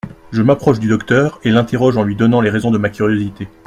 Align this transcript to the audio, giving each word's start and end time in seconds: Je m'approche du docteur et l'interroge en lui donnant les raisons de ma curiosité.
Je 0.31 0.41
m'approche 0.41 0.79
du 0.79 0.87
docteur 0.87 1.39
et 1.43 1.51
l'interroge 1.51 1.95
en 1.95 2.01
lui 2.01 2.15
donnant 2.15 2.41
les 2.41 2.49
raisons 2.49 2.71
de 2.71 2.79
ma 2.79 2.89
curiosité. 2.89 3.47